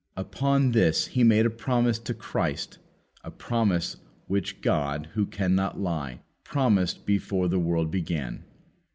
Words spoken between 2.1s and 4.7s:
Christ, a promise which